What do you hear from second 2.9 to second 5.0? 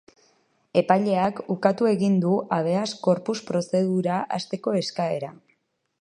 corpus prozedura hasteko